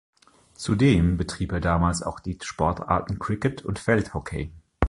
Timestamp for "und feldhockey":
3.63-4.51